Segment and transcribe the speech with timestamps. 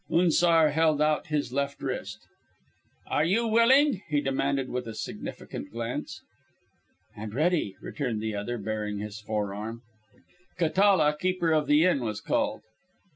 [0.09, 2.25] Unzar held out his left wrist.
[3.05, 6.23] "Are you willing?" he demanded, with a significant glance.
[7.15, 9.83] "And ready," returned the other, baring his forearm.
[10.57, 12.63] Catala, keeper of the inn, was called.